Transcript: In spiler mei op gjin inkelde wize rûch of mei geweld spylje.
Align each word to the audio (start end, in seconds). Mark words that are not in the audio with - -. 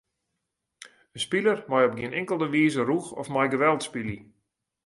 In 1.15 1.21
spiler 1.25 1.59
mei 1.69 1.83
op 1.87 1.95
gjin 1.97 2.17
inkelde 2.19 2.47
wize 2.53 2.81
rûch 2.89 3.09
of 3.21 3.27
mei 3.33 3.47
geweld 3.53 3.81
spylje. 3.87 4.19